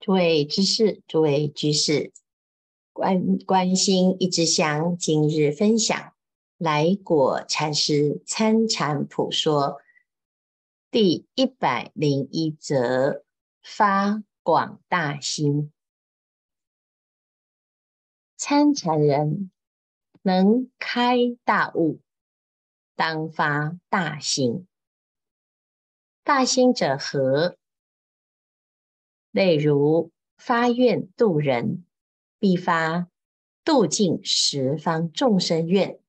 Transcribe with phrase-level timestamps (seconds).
[0.00, 2.10] 诸位知识，诸位居士，
[2.90, 6.14] 关关心一支香，今日分享
[6.56, 9.78] 来果禅师参禅普说
[10.90, 13.22] 第一百零一则：
[13.62, 15.70] 发广大心。
[18.38, 19.50] 参禅人
[20.22, 22.00] 能开大悟，
[22.96, 24.66] 当发大心。
[26.24, 27.58] 大心者何？
[29.30, 31.84] 例如发愿度人，
[32.40, 33.08] 必发
[33.64, 36.00] 度尽十方众生愿，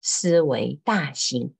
[0.00, 1.54] 思为大心。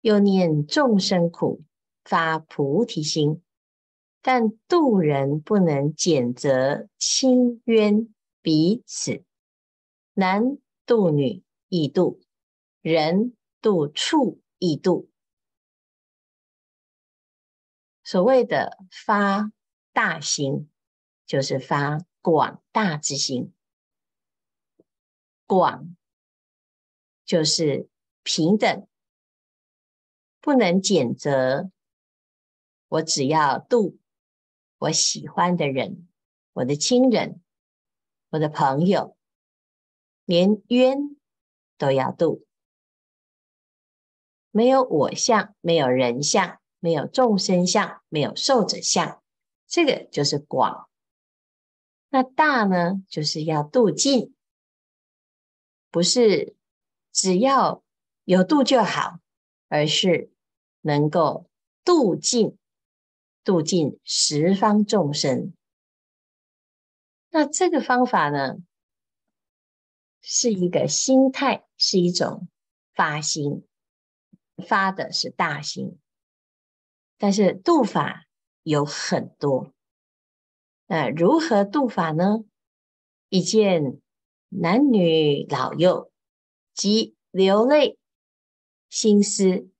[0.00, 1.62] 又念众生苦，
[2.04, 3.42] 发菩提心，
[4.22, 9.22] 但度人不能拣择亲冤彼此，
[10.14, 10.56] 男
[10.86, 12.22] 度女亦度，
[12.80, 15.10] 人度畜亦度。
[18.02, 19.52] 所谓的发。
[20.02, 20.70] 大心
[21.26, 23.52] 就是发广大之心，
[25.46, 25.94] 广
[27.26, 27.86] 就是
[28.22, 28.88] 平等，
[30.40, 31.70] 不能拣择。
[32.88, 33.98] 我只要度
[34.78, 36.08] 我喜欢的人，
[36.54, 37.42] 我的亲人，
[38.30, 39.18] 我的朋友，
[40.24, 41.14] 连冤
[41.76, 42.46] 都要度。
[44.50, 49.19] 没有我相，没有人相，没有众生相，没有寿者相。
[49.70, 50.90] 这个就是广，
[52.08, 53.04] 那大呢？
[53.08, 54.34] 就是要度尽，
[55.92, 56.56] 不是
[57.12, 57.84] 只要
[58.24, 59.20] 有度就好，
[59.68, 60.32] 而是
[60.80, 61.48] 能够
[61.84, 62.58] 度尽，
[63.44, 65.54] 度尽十方众生。
[67.28, 68.56] 那这个方法呢，
[70.20, 72.48] 是一个心态，是一种
[72.92, 73.64] 发心，
[74.66, 75.96] 发的是大心，
[77.16, 78.26] 但是度法。
[78.62, 79.72] 有很多，
[80.86, 82.44] 那如何度法呢？
[83.28, 84.00] 一见
[84.48, 86.10] 男女老幼，
[86.74, 87.96] 即流泪
[88.88, 89.70] 心思。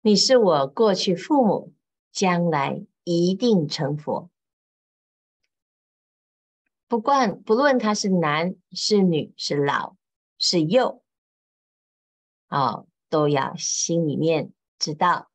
[0.00, 1.72] 你是我过去父母，
[2.10, 4.30] 将来一定成佛。
[6.88, 9.96] 不管不论他是男是女是老
[10.38, 11.02] 是幼，
[12.48, 15.30] 哦，都要心里面知道。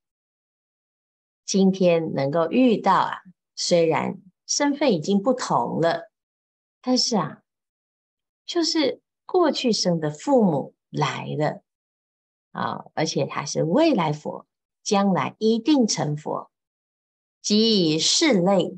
[1.49, 3.23] 今天能够遇到啊，
[3.55, 6.11] 虽然身份已经不同了，
[6.79, 7.41] 但是啊，
[8.45, 11.63] 就是过去生的父母来了
[12.51, 14.45] 啊，而且他是未来佛，
[14.83, 16.51] 将来一定成佛，
[17.41, 18.77] 即以拭泪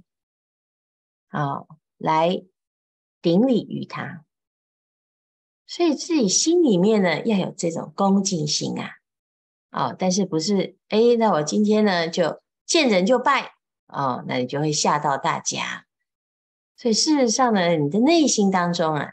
[1.28, 1.66] 啊
[1.98, 2.42] 来
[3.22, 4.24] 顶礼于他，
[5.68, 8.92] 所以自己心里面呢要有这种恭敬心啊，
[9.72, 12.41] 哦，但是不是哎，那我今天呢就。
[12.72, 13.54] 见人就拜
[13.88, 15.86] 哦，那你就会吓到大家。
[16.78, 19.12] 所以事实上呢，你的内心当中啊，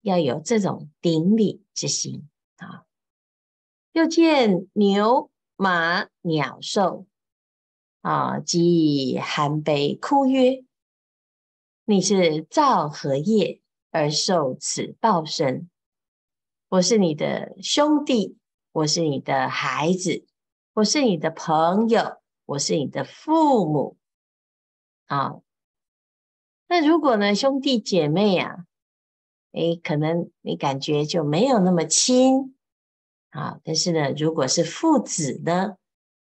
[0.00, 2.28] 要有这种顶礼之心
[2.58, 2.84] 啊。
[3.90, 7.06] 又见牛马鸟兽
[8.00, 10.62] 啊，即含悲哭曰
[11.84, 15.68] ：“你是造何业而受此报身？
[16.68, 18.38] 我是你的兄弟，
[18.70, 20.24] 我是你的孩子，
[20.74, 22.18] 我是你的朋友。”
[22.52, 23.96] 我是你的父母
[25.06, 25.40] 啊，
[26.68, 28.66] 那如果呢，兄弟姐妹啊，
[29.52, 32.54] 诶，可能你感觉就没有那么亲
[33.30, 33.58] 啊。
[33.64, 35.78] 但是呢，如果是父子呢，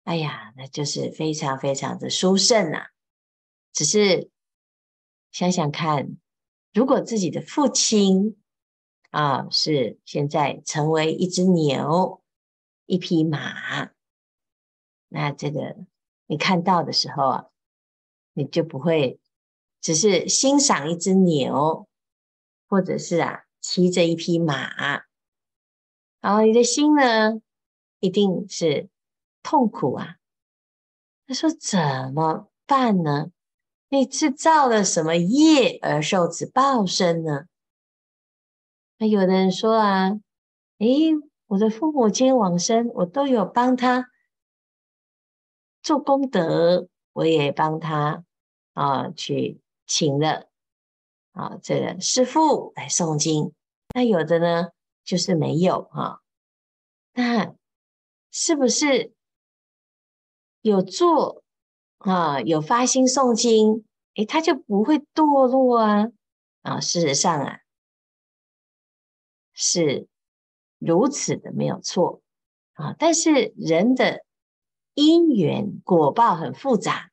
[0.02, 2.86] 哎呀，那就是非常非常的殊胜呐。
[3.72, 4.28] 只是
[5.30, 6.16] 想想看，
[6.72, 8.36] 如果自己的父亲
[9.10, 12.20] 啊，是现在成为一只牛、
[12.86, 13.92] 一匹马，
[15.06, 15.76] 那这个。
[16.26, 17.46] 你看到的时候啊，
[18.32, 19.20] 你就不会
[19.80, 21.88] 只是欣赏一只牛，
[22.68, 25.04] 或者是啊骑着一匹马，
[26.20, 27.40] 然后你的心呢
[28.00, 28.88] 一定是
[29.42, 30.16] 痛苦啊。
[31.26, 33.30] 他说怎么办呢？
[33.88, 37.46] 你是造了什么业而受此报身呢？
[38.98, 40.18] 那有的人说啊，
[40.78, 41.12] 诶，
[41.46, 44.08] 我的父母亲往生，我都有帮他。
[45.86, 48.24] 做功德，我也帮他
[48.72, 50.48] 啊去请了
[51.30, 53.52] 啊这个师父来诵经。
[53.94, 54.70] 那有的呢，
[55.04, 56.22] 就是没有哈。
[57.12, 57.54] 那
[58.32, 59.12] 是不是
[60.60, 61.44] 有做
[61.98, 62.40] 啊？
[62.40, 63.84] 有发心诵经，
[64.16, 66.08] 诶，他就不会堕落啊？
[66.62, 67.60] 啊，事实上啊，
[69.54, 70.08] 是
[70.80, 72.22] 如此的，没有错
[72.72, 72.96] 啊。
[72.98, 74.25] 但是人的。
[74.96, 77.10] 因缘果报很复杂，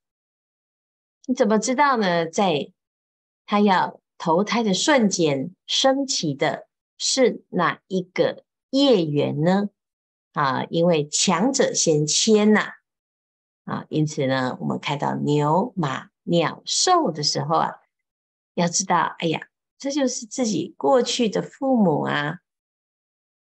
[1.25, 2.25] 你怎么知道呢？
[2.25, 2.71] 在
[3.45, 9.69] 他要投胎的瞬间，升起的是哪一个业缘呢？
[10.31, 12.71] 啊，因为强者先牵呐，
[13.65, 17.81] 啊，因此呢，我们看到牛、马、鸟、兽的时候啊，
[18.53, 22.39] 要知道，哎呀，这就是自己过去的父母啊。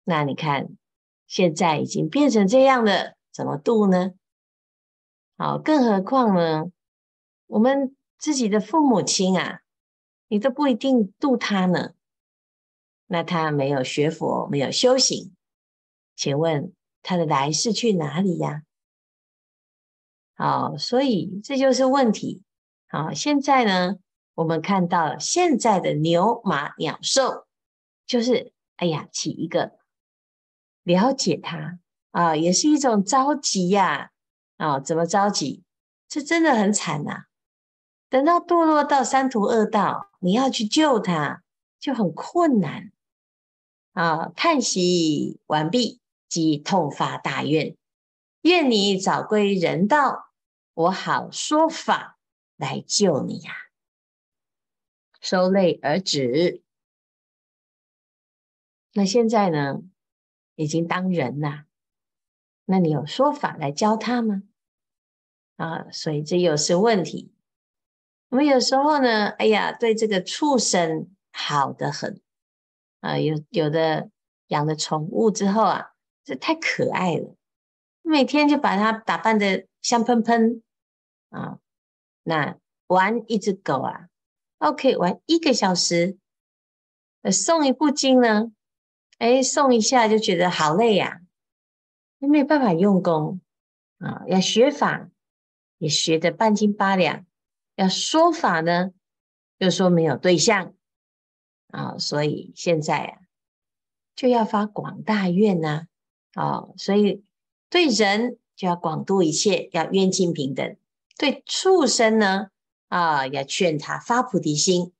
[0.04, 0.70] 那你看，
[1.26, 4.12] 现在已经变成这样了，怎么度呢？
[5.42, 6.70] 好，更何况呢，
[7.48, 9.62] 我们自己的父母亲啊，
[10.28, 11.94] 你都不一定度他呢。
[13.08, 15.34] 那他没有学佛，没有修行。
[16.14, 16.72] 请问
[17.02, 18.62] 他的来世去哪里呀？
[20.36, 22.44] 好，所以这就是问题。
[22.86, 23.96] 好，现在呢，
[24.34, 27.48] 我们看到现在的牛马鸟兽，
[28.06, 29.72] 就是哎呀，起一个
[30.84, 31.80] 了解他
[32.12, 34.11] 啊，也是一种着急呀。
[34.66, 35.64] 啊怎么着急？
[36.08, 37.24] 这真的很惨呐！
[38.08, 41.42] 等到堕落到三途恶道，你要去救他，
[41.80, 42.92] 就很困难
[43.92, 44.28] 啊！
[44.36, 46.00] 叹息完毕。
[46.28, 47.76] 即痛发大愿，
[48.40, 50.30] 愿你早归人道，
[50.72, 52.18] 我好说法
[52.56, 53.56] 来救你呀、啊！
[55.20, 56.62] 收泪而止。
[58.94, 59.82] 那现在呢？
[60.54, 61.64] 已经当人了，
[62.64, 64.42] 那你有说法来教他吗？
[65.62, 67.32] 啊，所以这又是问题。
[68.30, 72.20] 我们有时候呢，哎呀，对这个畜生好得很
[73.00, 74.10] 啊，有有的
[74.48, 75.88] 养了宠物之后啊。
[76.24, 77.34] 这太可爱了，
[78.02, 80.62] 每天就把它打扮得香喷喷
[81.30, 81.58] 啊！
[82.22, 82.56] 那
[82.86, 84.06] 玩一只狗啊
[84.58, 86.16] ，OK，玩一个小时，
[87.24, 88.52] 诵一部经呢，
[89.18, 91.20] 哎，诵一下就觉得好累呀、啊，
[92.20, 93.40] 你没有办法用功
[93.98, 94.22] 啊。
[94.28, 95.10] 要学法
[95.82, 97.26] 也学得半斤八两，
[97.74, 98.92] 要说法呢，
[99.58, 100.74] 又说没有对象
[101.66, 103.18] 啊，所以现在啊，
[104.14, 105.88] 就要发广大愿呐、
[106.34, 106.68] 啊。
[106.76, 107.24] 所以
[107.68, 110.76] 对人就要广度一切，要愿尽平等；
[111.18, 112.50] 对畜生呢，
[112.86, 114.92] 啊，要劝他发菩提心，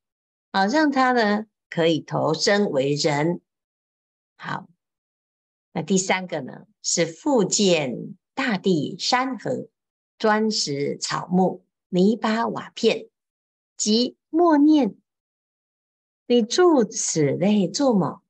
[0.50, 3.40] 啊，让他呢可以投生为人。
[4.37, 4.67] 好，
[5.73, 9.69] 那第三个呢是复见大地山河、
[10.23, 13.09] 砖石草木、泥巴瓦片，
[13.77, 14.95] 即默念：
[16.29, 18.21] 你住此类作某，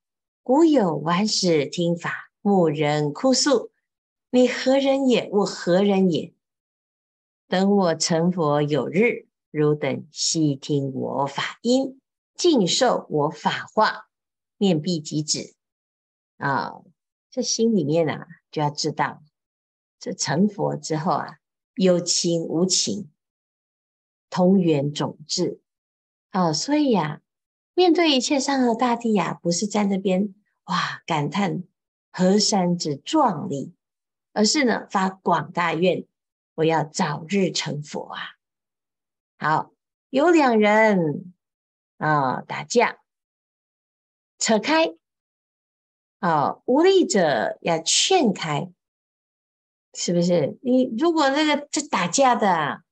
[0.43, 2.31] 古有顽石听法。
[2.41, 3.71] 牧人哭诉
[4.33, 5.29] ：“你何人也？
[5.33, 6.33] 我何人也？
[7.47, 12.01] 等我成佛有日，汝等悉听我法音，
[12.35, 14.09] 尽受我法化，
[14.57, 15.55] 念毕即止。”
[16.41, 16.73] 啊，
[17.31, 19.23] 这心里面啊，就要知道，
[20.01, 21.37] 这成佛之后啊，
[21.75, 23.11] 有情无情，
[24.31, 25.61] 同源种质
[26.31, 27.21] 啊，所以呀、啊，
[27.75, 30.35] 面对一切山河大地呀、啊，不是在那边
[30.65, 31.65] 哇感叹。
[32.15, 33.73] 河山之壮丽，
[34.35, 36.05] 而是呢发广大愿，
[36.57, 38.21] 我要早日成佛啊！
[39.39, 39.73] 好，
[40.11, 41.33] 有两人
[41.97, 42.99] 啊、打架，
[44.39, 44.95] 扯开，
[46.21, 48.71] 哦，无力者要劝开，
[49.95, 50.59] 是不是？
[50.63, 52.83] 你如果那个这打架的啊，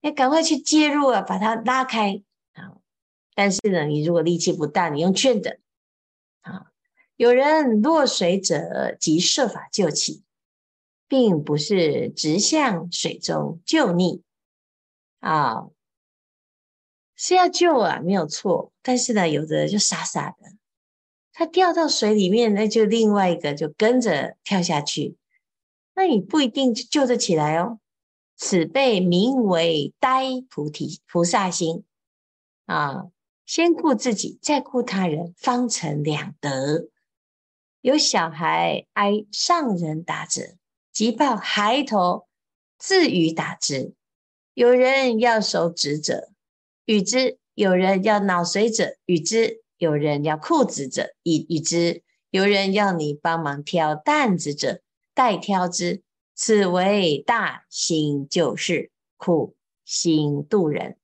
[0.00, 2.78] 你赶快去介入啊，把他拉开啊！
[3.34, 5.58] 但是呢，你如果力气不大，你用劝的
[6.42, 6.66] 啊。
[7.16, 10.22] 有人落水者，即设法救起，
[11.08, 14.22] 并不是直向水中救溺
[15.18, 15.66] 啊，
[17.16, 18.72] 是要救啊，没有错。
[18.82, 20.36] 但是呢，有的人就傻傻的，
[21.32, 25.16] 他掉到水里面，那就另外一个就跟着跳下去，
[25.98, 27.80] 那你不一定救得起来哦。
[28.36, 31.82] 此辈名为呆菩提菩萨心
[32.66, 33.08] 啊，
[33.44, 36.88] 先顾自己，再顾他人，方成两得。
[37.80, 40.42] 有小孩挨上人打者，
[40.92, 42.28] 即抱孩头
[42.78, 43.94] 自语打之；
[44.54, 46.28] 有人要手指者，
[46.84, 54.80] 与之；有人要脑髓者，与之；有人要裤子者，以与之；有人要你帮忙挑担子者，
[55.18, 56.04] 代挑之。
[56.36, 60.96] 此为大心救世，苦心度人。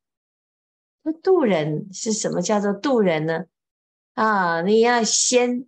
[1.03, 2.41] 那度人是什么？
[2.41, 3.47] 叫做度人呢？
[4.13, 5.67] 啊，你要先。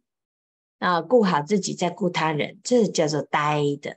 [0.78, 3.96] 啊，顾好自己，再顾他人，这叫做呆的。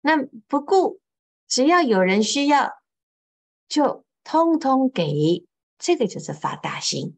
[0.00, 1.00] 那不顾，
[1.48, 2.70] 只要有人需要，
[3.68, 5.44] 就通通给，
[5.76, 7.16] 这个就是发大心。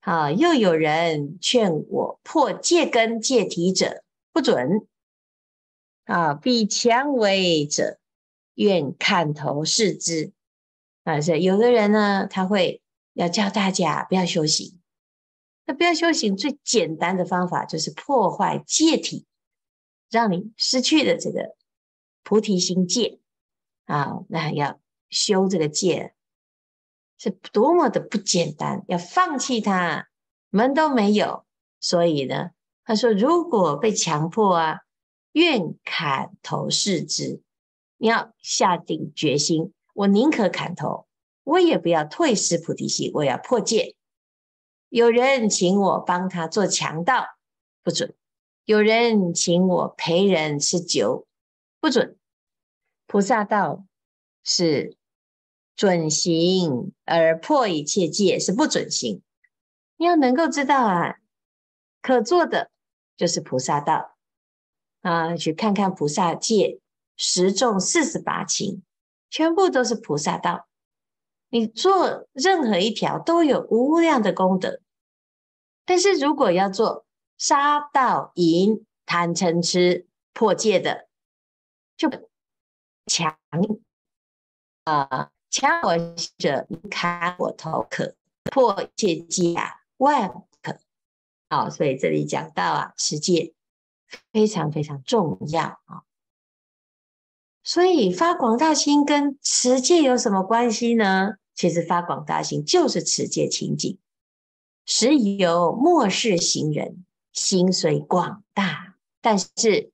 [0.00, 4.86] 啊，又有人劝我破戒根戒体者，不准。
[6.10, 8.00] 啊，彼强为者，
[8.54, 10.32] 愿看头视之。
[11.04, 14.80] 啊，是有的人呢，他会要教大家不要修行。
[15.66, 19.24] 那不要修行最简单的方法就是破坏戒体，
[20.10, 21.54] 让你失去了这个
[22.24, 23.20] 菩提心戒
[23.84, 24.24] 啊。
[24.28, 26.16] 那要修这个戒，
[27.18, 30.08] 是多么的不简单，要放弃它，
[30.48, 31.46] 门都没有。
[31.78, 32.50] 所以呢，
[32.84, 34.80] 他说，如果被强迫啊，
[35.32, 37.40] 愿砍头是之。
[37.96, 41.06] 你要下定决心，我宁可砍头，
[41.44, 43.94] 我也不要退失菩提心，我要破戒。
[44.88, 47.26] 有人请我帮他做强盗，
[47.82, 48.10] 不准；
[48.64, 51.26] 有人请我陪人吃酒，
[51.78, 52.16] 不准。
[53.06, 53.84] 菩萨道
[54.42, 54.96] 是
[55.76, 59.22] 准行，而破一切戒是不准行。
[59.96, 61.16] 你要能够知道啊，
[62.00, 62.70] 可做的
[63.16, 64.09] 就是菩萨道
[65.02, 66.80] 啊，去看看菩萨戒。
[67.22, 68.82] 十种四十八情，
[69.28, 70.68] 全部都是菩萨道。
[71.50, 74.80] 你做任何一条都有无量的功德。
[75.84, 77.04] 但是如果要做
[77.36, 81.08] 杀盗淫贪嗔痴破戒的，
[81.98, 82.08] 就
[83.04, 83.36] 强
[84.84, 85.98] 啊，强我
[86.38, 88.14] 者砍我头可
[88.44, 90.78] 破戒戒啊，万不可。
[91.50, 93.52] 好，所以这里讲到啊，持戒
[94.32, 96.02] 非常非常重要啊。
[97.62, 101.34] 所以发广大心跟持戒有什么关系呢？
[101.54, 103.98] 其实发广大心就是持戒清净。
[104.86, 109.92] 时有末世行人，心虽广大，但是，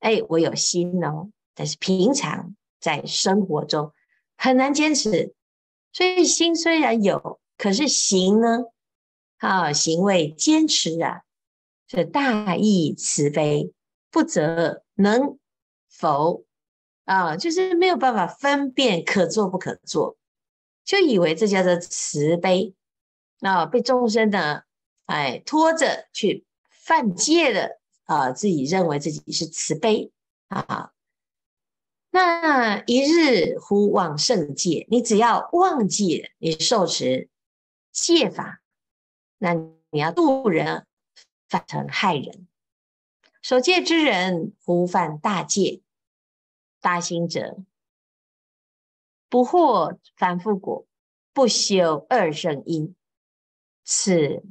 [0.00, 3.92] 哎，我有心哦，但是平常在生活中
[4.36, 5.34] 很难坚持。
[5.92, 8.64] 所以心虽然有，可是行呢？
[9.36, 11.22] 啊，行为坚持啊，
[11.88, 13.72] 是大义慈悲，
[14.10, 15.38] 不择能
[15.88, 16.44] 否。
[17.04, 20.18] 啊，就是没有办法分辨可做不可做，
[20.84, 22.74] 就以为这叫做慈悲。
[23.40, 24.64] 那被众生呢，
[25.06, 30.12] 哎，拖着去犯戒的啊，自己认为自己是慈悲
[30.48, 30.90] 啊。
[32.10, 37.30] 那一日忽忘圣戒，你只要忘记你受持
[37.90, 38.60] 戒法，
[39.38, 40.86] 那你要度人，
[41.48, 42.46] 反成害人。
[43.42, 45.82] 守戒之人，忽犯大戒。
[46.80, 47.64] 大心者，
[49.28, 50.86] 不获凡夫果，
[51.32, 52.94] 不修二圣因，
[53.82, 54.44] 此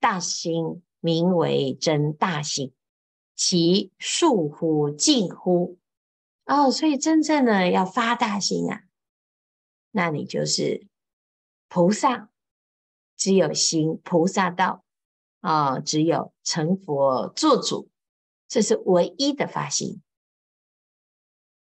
[0.00, 2.72] 大心名为真大心，
[3.34, 5.78] 其数乎尽乎？
[6.46, 8.84] 哦，所以真正的要发大心啊，
[9.90, 10.86] 那你就是
[11.68, 12.30] 菩萨，
[13.18, 14.85] 只有行菩萨道
[15.46, 17.88] 啊、只有成佛做主，
[18.48, 20.02] 这是唯一的发心。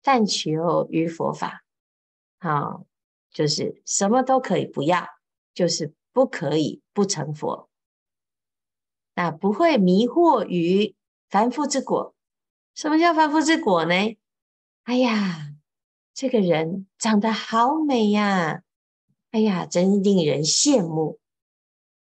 [0.02, 1.66] 但求于佛法，
[2.40, 2.86] 好，
[3.30, 5.06] 就是什么都可以不要，
[5.54, 7.70] 就是不可以不成佛。
[9.16, 10.96] 那不会迷惑于
[11.28, 12.16] 凡夫之果。
[12.74, 13.94] 什么叫凡夫之果呢？
[14.84, 15.56] 哎呀，
[16.14, 18.64] 这个人长得好美呀！
[19.32, 21.20] 哎呀，真令人羡慕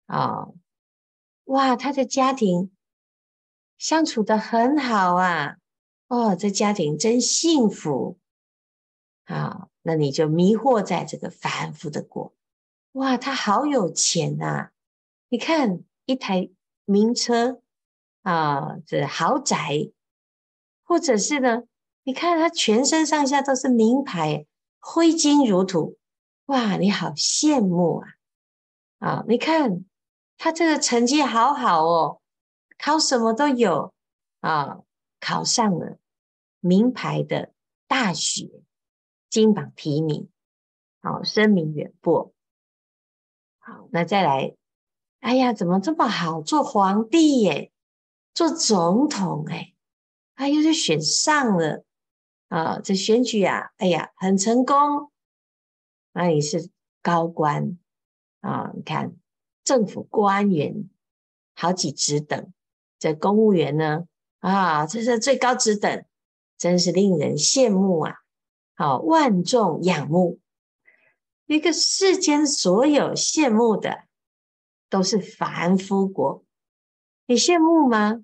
[0.07, 0.49] 啊！
[1.47, 2.71] 哇，他的家庭
[3.79, 5.57] 相处的很好啊。
[6.09, 8.17] 哦，这家庭真幸福
[9.25, 9.67] 啊！
[9.83, 12.33] 那你就迷惑在这个凡夫的果。
[12.93, 14.71] 哇，他好有钱呐！
[15.29, 16.49] 你看一台
[16.85, 17.61] 名车
[18.23, 19.91] 啊，这豪宅，
[20.85, 21.65] 或者是呢，
[22.05, 24.47] 你看他全身上下都是名牌，
[24.79, 25.99] 挥金如土。
[26.47, 28.09] 哇，你好羡慕啊！
[28.99, 29.85] 啊，你看
[30.39, 32.21] 他这个成绩好好哦，
[32.79, 33.93] 考什么都有
[34.41, 34.81] 啊。
[35.19, 35.99] 考上了
[36.61, 37.53] 名牌的
[37.89, 38.63] 大学，
[39.29, 40.29] 金榜题名，
[41.03, 42.33] 好，声名远播。
[43.59, 44.55] 好，那再来，
[45.21, 46.43] 哎呀，怎么这么好？
[46.43, 47.73] 做皇帝耶，
[48.35, 49.75] 做总统哎，
[50.37, 51.83] 他又是选上了
[52.49, 52.79] 啊！
[52.79, 55.11] 这选举啊，哎呀，很成功。
[56.13, 56.71] 那你是
[57.03, 57.79] 高官
[58.41, 58.71] 啊？
[58.77, 59.17] 你看
[59.67, 60.89] 政府官员
[61.55, 62.53] 好几职等，
[63.01, 64.05] 这公务员呢？
[64.39, 66.05] 啊，这是最高职等，
[66.57, 68.15] 真是令人羡慕啊！
[68.77, 70.39] 好，万众仰慕，
[71.47, 74.05] 一个世间所有羡慕的，
[74.89, 76.45] 都是凡夫国。
[77.27, 78.23] 你羡慕吗？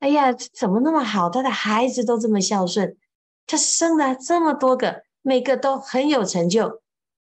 [0.00, 1.30] 哎呀，怎么那么好？
[1.30, 2.96] 他的孩子都这么孝顺，
[3.46, 6.82] 他生了这么多个，每个都很有成就。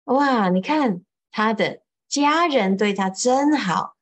[0.04, 1.02] 哇，你看
[1.32, 3.96] 他的家人对他真好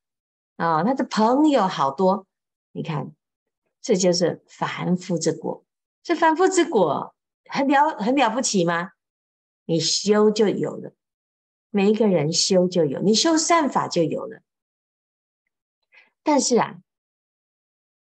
[0.55, 2.25] 啊，他的朋友好多，
[2.71, 3.13] 你看。
[3.81, 5.63] 这就是凡夫之果，
[6.01, 7.13] 这凡夫之果
[7.47, 8.93] 很了很了不起吗？
[9.65, 10.95] 你修就有了，
[11.69, 14.41] 每一个人修就有，你修善法就有了。
[16.23, 16.77] 但是啊，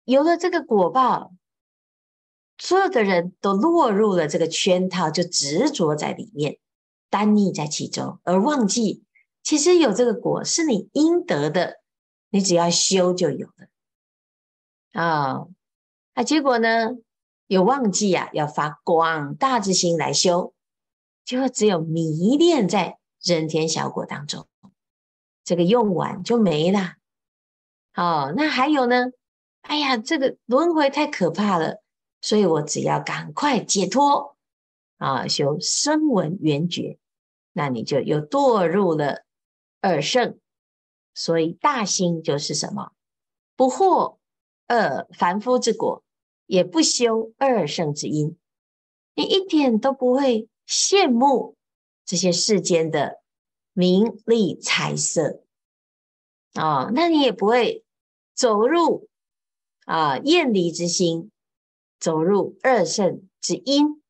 [0.02, 1.30] 有了这个果报，
[2.58, 6.58] 所有的人都落入了这个圈套，就执着在里面，
[7.10, 9.04] 单溺在其中，而忘记
[9.50, 11.80] 其实有这个果是你应得的，
[12.28, 13.66] 你只要修就有了。
[14.92, 15.50] 啊、哦，
[16.14, 16.90] 那结果呢？
[17.48, 20.54] 有忘记啊，要发广大之心来修，
[21.24, 24.46] 就只有迷恋在人天小果当中，
[25.42, 26.94] 这个用完就没了。
[27.96, 29.06] 哦，那还有呢？
[29.62, 31.82] 哎呀，这个轮回太可怕了，
[32.20, 34.36] 所以我只要赶快解脱
[34.98, 37.00] 啊，修声闻缘觉，
[37.52, 39.24] 那你就又堕入了
[39.80, 40.38] 二圣。
[41.14, 42.92] 所以大心就是什么？
[43.56, 44.18] 不惑
[44.66, 46.02] 二凡夫之果。
[46.46, 48.36] 也不修二圣之因，
[49.14, 51.56] 你一点都不会羡慕
[52.04, 53.22] 这些世间的
[53.72, 55.44] 名利财色
[56.54, 57.84] 啊、那你也不会
[58.34, 59.08] 走入
[59.84, 61.30] 啊厌离之心，
[62.00, 64.02] 走入二圣之因，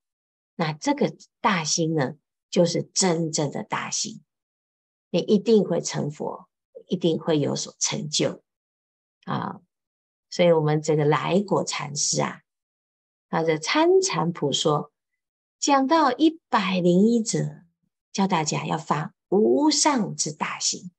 [0.55, 2.15] 那这个大心呢，
[2.49, 4.23] 就是真正的大心，
[5.11, 6.49] 你一定会成佛，
[6.87, 8.43] 一定会有所成就
[9.25, 9.61] 啊。
[10.31, 12.43] 所以，我们这个来果禅师啊，
[13.29, 14.93] 他的参禅普说
[15.59, 17.65] 讲到一百零一则，
[18.13, 20.93] 教大家要发无上之大心。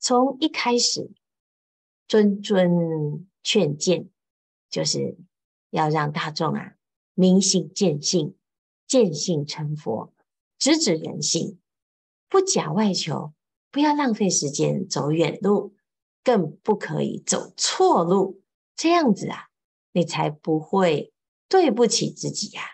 [0.00, 1.12] 从一开始，
[2.08, 4.08] 谆谆劝谏，
[4.68, 5.16] 就是
[5.70, 6.74] 要让大众啊
[7.14, 8.36] 明心见性，
[8.88, 10.12] 见性成佛，
[10.58, 11.60] 直指人心，
[12.32, 13.34] 不假外求，
[13.70, 15.74] 不要浪费时间走远路。
[16.24, 18.40] 更不可以走错路，
[18.76, 19.48] 这样子啊，
[19.90, 21.12] 你才不会
[21.48, 22.68] 对不起自己呀、啊。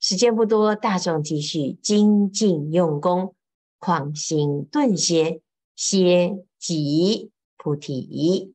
[0.00, 3.36] 时间不多，大众继续精进用功，
[3.78, 5.40] 狂心顿歇，
[5.76, 8.52] 歇即菩提。